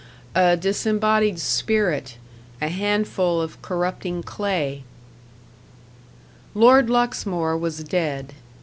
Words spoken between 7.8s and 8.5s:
dead.